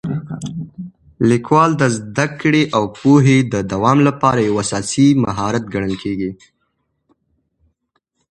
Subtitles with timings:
[1.29, 6.31] لیکوالی د زده کړې او پوهې د دوام لپاره یو اساسي مهارت ګڼل کېږي.